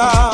vida. 0.00 0.29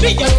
Be 0.00 0.12
your 0.12 0.37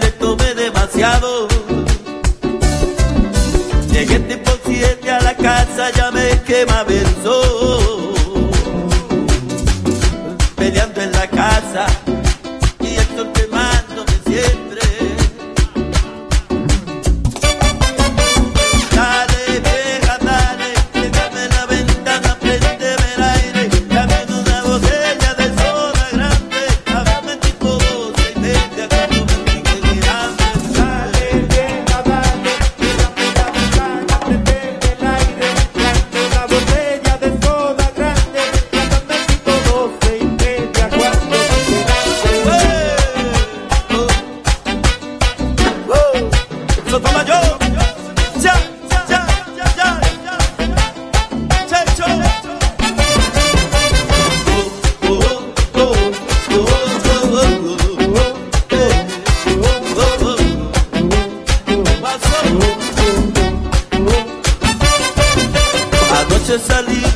tomé 0.00 0.54
demasiado. 0.54 1.48
Llegué 3.90 4.18
tipo 4.20 4.50
siete 4.66 5.10
a 5.10 5.20
la 5.20 5.36
casa, 5.36 5.90
ya 5.90 6.10
me 6.10 6.40
quemaba 6.42 6.92
el 6.92 7.06
sol. 7.22 7.83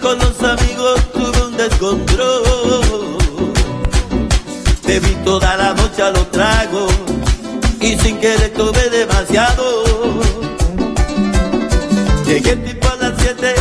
con 0.00 0.18
los 0.18 0.42
amigos 0.42 1.00
tuve 1.12 1.46
un 1.46 1.56
descontrol. 1.56 3.16
Te 4.86 5.00
vi 5.00 5.14
toda 5.24 5.56
la 5.56 5.74
noche 5.74 6.02
a 6.02 6.10
los 6.10 6.30
tragos 6.30 6.92
y 7.80 7.98
sin 7.98 8.18
querer 8.18 8.52
tuve 8.54 8.90
demasiado. 8.90 9.84
Llegué 12.26 12.56
tipo 12.56 12.88
a 12.88 12.96
las 12.96 13.12
7 13.18 13.54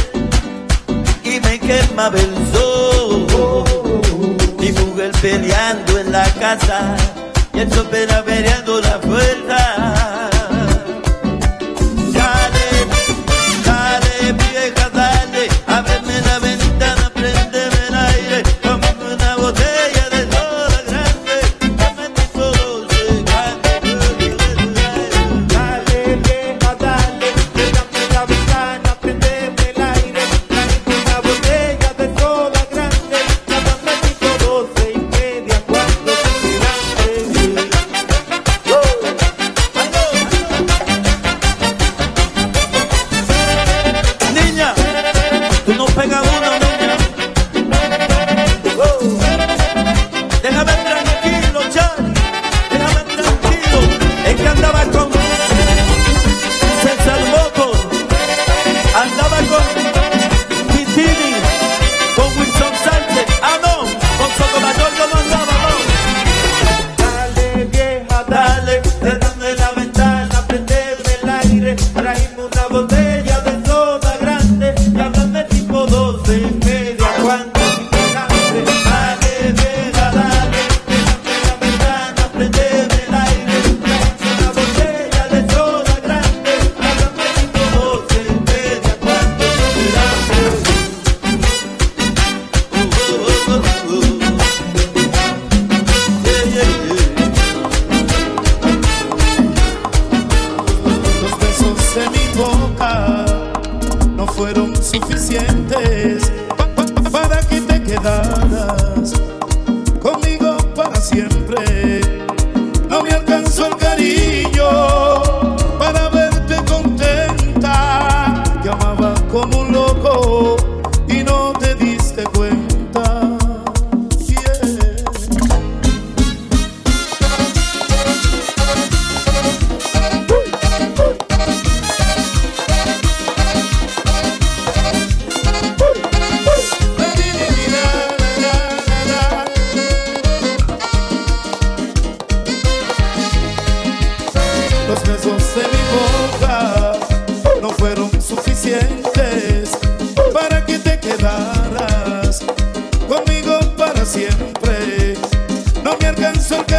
y 1.23 1.39
me 1.41 1.59
quemaba 1.59 2.17
el 2.19 2.33
sol. 2.53 3.63
Mi 4.59 4.71
mujer 4.71 5.11
peleando 5.21 5.99
en 5.99 6.11
la 6.11 6.25
casa 6.35 6.95
y 7.53 7.59
el 7.59 7.71
sopera 7.71 8.23
peleando 8.23 8.81
la 8.81 8.99
fuerza. 8.99 9.42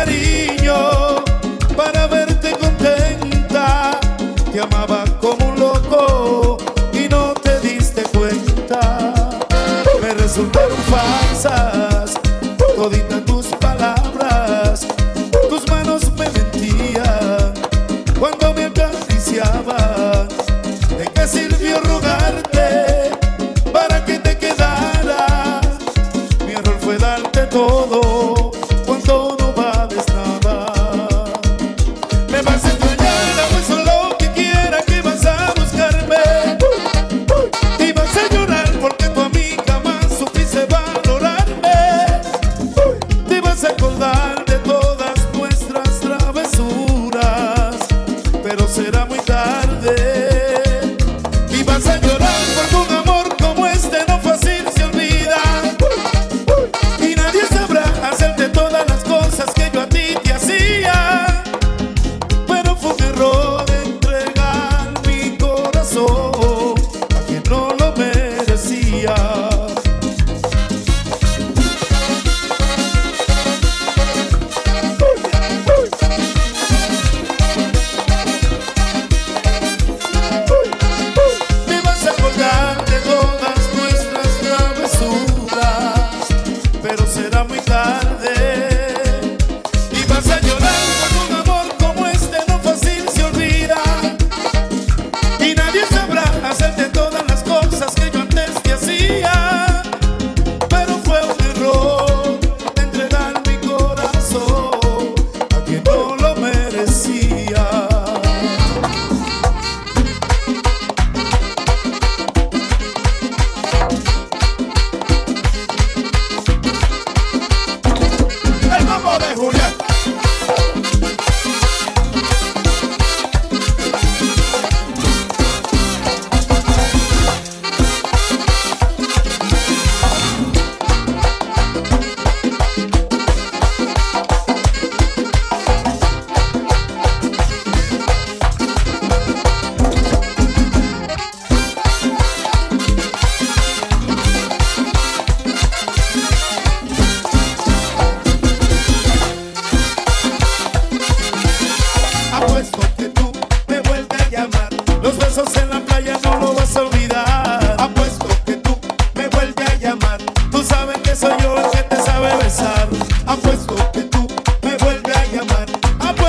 Cariño 0.05 0.44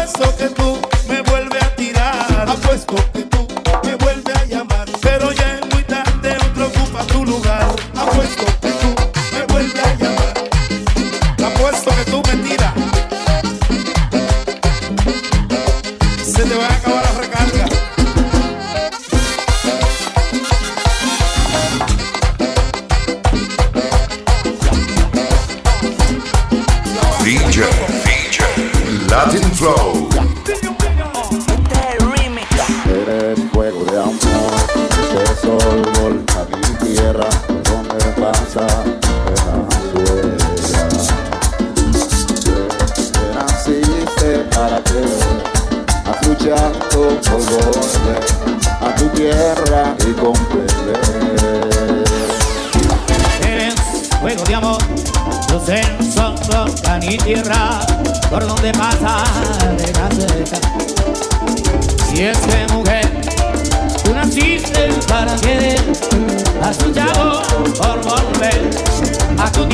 Apuesto 0.05 0.37
que 0.37 0.49
tú 0.49 0.84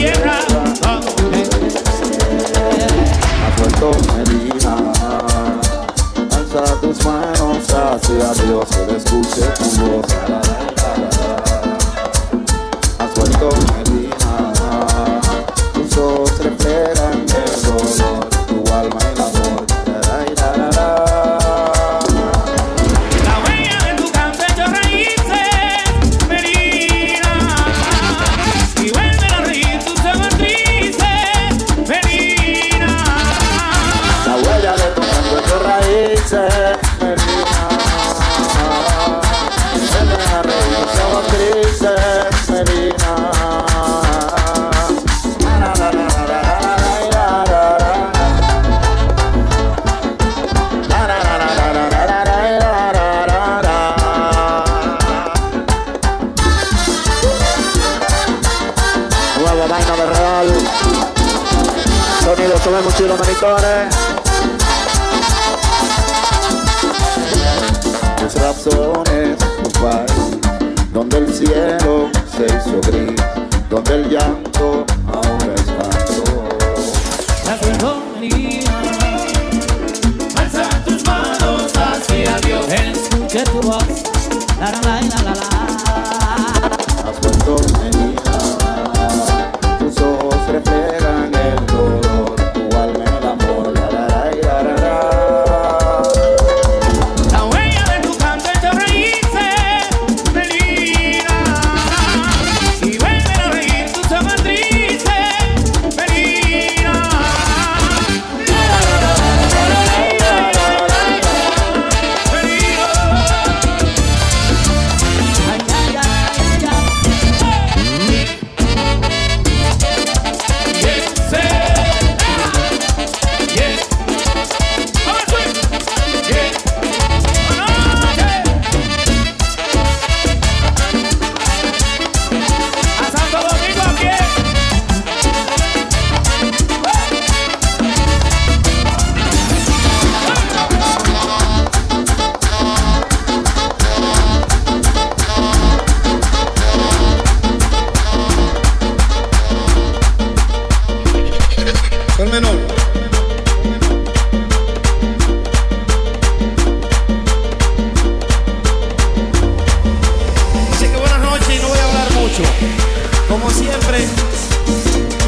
tierra 0.01 0.40
Mis 68.21 68.35
razones, 68.35 69.37
país 69.81 70.31
donde 70.93 71.17
el 71.17 71.33
cielo 71.33 72.09
se 72.35 72.45
hizo 72.45 72.79
gris, 72.87 73.21
donde 73.69 73.95
el 73.95 74.09
llanto 74.09 74.85
ahora 75.07 75.53
es 75.55 75.63
canto. 75.63 76.23
La 77.45 77.57
sintonía. 77.57 78.71
Alza 80.37 80.69
tus 80.85 81.05
manos 81.05 81.71
hacia 81.75 82.37
Dios. 82.39 82.65
Escuche 82.67 83.43
tu 83.45 83.61
voz. 83.61 84.03
La. 84.59 85.00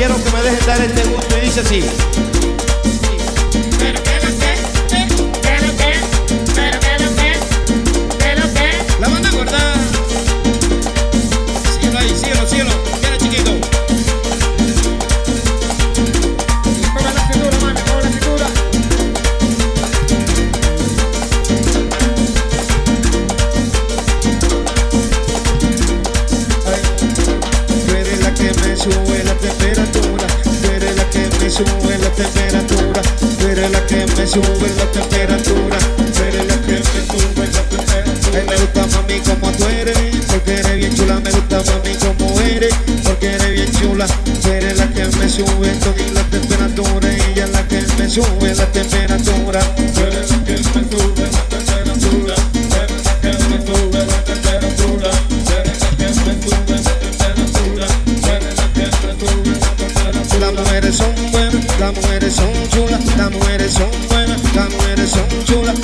Quiero 0.05 0.21
que 0.21 0.31
me 0.31 0.41
dejen 0.41 0.65
dar 0.65 0.81
este 0.81 1.03
gusto 1.05 1.37
y 1.37 1.41
dice 1.41 1.61
así. 1.61 2.32
Tú 33.39 33.47
eres 33.47 33.71
la 33.71 33.85
que 33.85 34.05
me 34.05 34.27
sube 34.27 34.69
la 34.77 34.85
temperatura, 34.91 35.77
tú 36.13 36.23
eres 36.23 36.47
la 36.47 36.55
que 36.61 36.73
me 36.73 36.83
sube 36.83 37.47
la 37.47 37.61
temperatura. 37.69 38.39
Ay, 38.39 38.45
me 38.49 38.55
gusta 38.57 38.87
mami 38.97 39.19
como 39.19 39.51
tú 39.51 39.65
eres, 39.65 39.97
porque 40.27 40.53
eres 40.53 40.75
bien 40.75 40.95
chula, 40.95 41.19
me 41.19 41.31
gusta 41.31 41.63
mami 41.63 41.95
como 41.95 42.39
eres, 42.41 42.73
porque 43.03 43.27
eres 43.27 43.51
bien 43.51 43.71
chula, 43.79 44.07
tú 44.07 44.49
eres 44.49 44.77
la 44.77 44.87
que 44.89 45.05
me 45.17 45.29
sube 45.29 45.69
toda 45.83 46.07
la 46.13 46.23
temperatura, 46.23 47.09
ella 47.11 47.45
es 47.45 47.51
la 47.51 47.67
que 47.67 47.81
me 47.97 48.09
sube 48.09 48.55
la 48.55 48.65
temperatura, 48.71 49.59
tú 49.75 50.01
eres 50.01 50.31
la 50.31 50.43
que 50.43 50.53
me 50.53 50.63
sube 50.63 51.29
la 51.31 51.41
temperatura, 51.49 52.35
la 52.35 53.33
me 53.49 53.61
sube 53.61 53.97
la 54.05 54.17
temperatura, 54.23 55.11
me 55.29 55.43
sube 55.49 55.67
la 55.67 55.81
temperatura, 55.87 56.67
me 57.35 57.47
sube 57.53 57.79
la 57.79 57.87
temperatura. 58.73 59.43
Las 60.39 60.53
mujeres 60.53 60.95
son 60.97 61.13
buenas, 61.31 61.79
las 61.79 61.93
mujeres 61.93 62.33
son 62.33 62.52
las 62.75 63.31
mujeres 63.31 63.73
son 63.73 63.91
buenas, 64.09 64.55
las 64.55 64.73
mujeres 64.73 65.11
son 65.11 65.43
chulas, 65.43 65.75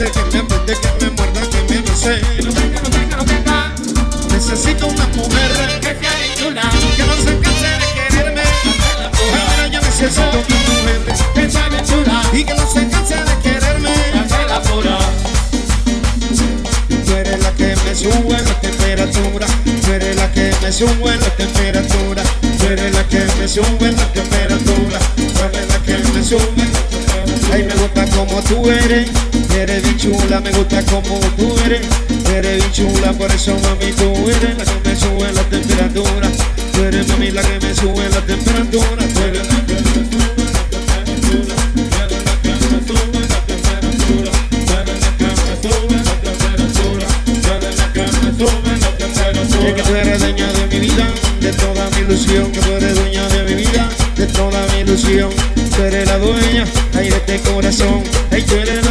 Que 0.00 0.06
me 0.06 0.12
abrace, 0.12 0.30
que 0.30 0.42
me 0.42 0.54
apriete, 0.56 0.80
que 0.80 1.04
me 1.04 1.10
muerda, 1.10 1.42
que 1.50 1.60
me 1.68 1.82
bese. 1.82 2.14
Necesito 4.32 4.86
una 4.86 5.06
mujer 5.08 5.50
que 5.80 5.92
sea 6.00 6.14
que 6.96 7.04
no 7.04 7.16
se 7.16 7.32
canse 7.38 7.68
de 7.68 7.88
quererme. 7.94 8.42
Ahora 9.12 9.66
yo 9.70 9.80
necesito 9.82 10.24
una 10.24 10.40
mujer 10.40 11.00
que 11.34 11.50
sea 11.50 11.68
chula 11.84 12.18
y 12.32 12.44
que 12.44 12.54
no 12.54 12.66
se 12.66 12.88
canse 12.88 13.16
de 13.16 13.34
quererme. 13.42 13.90
Tú 17.04 17.12
eres 17.14 17.38
la 17.42 17.52
que 17.52 17.76
me 17.84 17.94
sube 17.94 18.42
la 18.42 18.60
temperatura, 18.60 19.46
tú 19.84 19.92
eres 19.92 20.16
la 20.16 20.32
que 20.32 20.54
me 20.62 20.72
sube 20.72 21.16
la 21.18 21.36
temperatura, 21.36 22.22
tú 22.58 22.66
eres 22.68 22.94
la 22.94 23.04
que 23.06 23.26
me 23.38 23.46
sube 23.46 23.92
la 23.92 24.12
temperatura, 24.14 24.98
tú 25.14 25.44
eres 25.44 25.68
la 25.68 25.78
que 25.82 25.98
me 25.98 26.24
sube 26.24 26.40
la. 26.56 26.80
Ay, 27.52 27.64
me 27.64 27.74
gusta 27.74 28.06
como 28.16 28.40
tú 28.44 28.70
eres, 28.70 29.10
eres 29.60 29.82
bien 29.82 29.98
chula, 29.98 30.40
me 30.40 30.50
gusta 30.52 30.82
como 30.86 31.20
tú 31.36 31.54
eres, 31.66 31.86
eres 32.34 32.56
bien 32.58 32.72
chula, 32.72 33.12
por 33.12 33.30
eso 33.30 33.54
mami 33.62 33.92
tú 33.92 34.30
eres 34.30 34.56
la 34.56 34.64
que 34.64 34.88
me 34.88 34.96
sube 34.96 35.32
la 35.32 35.42
temperatura, 35.42 36.30
tú 36.72 36.82
eres 36.82 37.06
mami 37.08 37.30
la 37.30 37.42
que 37.42 37.60
me 37.60 37.74
sube 37.74 38.08
la 38.08 38.20
temperatura, 38.22 39.04
tú 39.12 39.22
eres 39.22 39.46
la 39.46 39.66
que 39.66 39.72
me 39.74 39.80
la 39.80 40.00
tú 49.84 49.94
eres 49.94 50.00
la 50.00 50.00
la 50.00 50.00
la 50.00 50.00
la 50.00 50.02
la 50.02 50.04
la 50.04 50.18
dueña 50.18 50.52
de 50.52 50.66
mi 50.68 50.78
vida, 50.78 51.06
de 51.40 51.52
toda 51.52 51.90
mi 51.90 51.98
ilusión, 52.00 52.50
que 52.52 52.60
tú 52.60 52.72
eres 52.72 52.94
dueña 52.94 53.28
de 53.28 53.44
mi 53.44 53.54
vida, 53.54 53.90
de 54.16 54.26
toda 54.26 54.66
mi 54.72 54.80
ilusión. 54.80 55.30
Tú 55.76 55.82
eres 55.82 56.06
la 56.06 56.18
dueña, 56.18 56.64
ay 56.94 57.10
de 57.10 57.16
este 57.16 57.40
corazón, 57.40 58.02
ay 58.30 58.42
tú 58.42 58.54
eres 58.54 58.89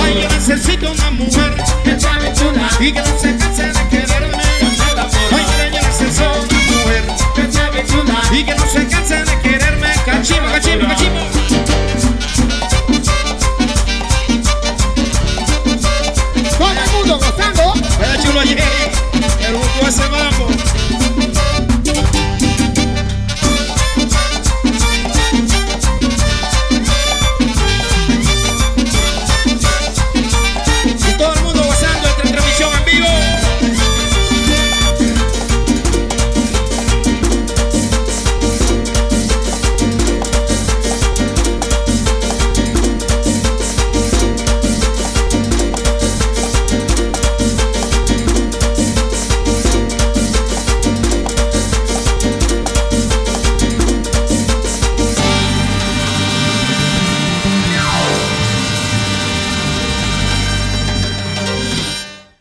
Ay, 0.00 0.22
yo 0.22 0.28
necesito 0.28 0.92
una 0.92 1.10
mujer. 1.10 1.45